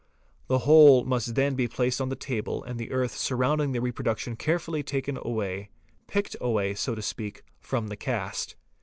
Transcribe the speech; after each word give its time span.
The 0.47 0.57
whole 0.65 1.03
must 1.05 1.35
then 1.35 1.53
be 1.53 1.67
placed 1.67 2.01
on 2.01 2.09
the 2.09 2.15
table 2.15 2.63
and 2.63 2.79
the 2.79 2.89
earth 2.91 3.15
| 3.15 3.15
surrounding 3.19 3.71
the 3.71 3.81
reproduction 3.81 4.35
carefully 4.35 4.81
taken 4.81 5.19
away, 5.21 5.69
picked 6.07 6.35
away, 6.41 6.73
so 6.73 6.95
to— 6.95 7.01
speak, 7.03 7.43
from 7.59 7.85
the 7.89 7.95
cast. 7.97 8.55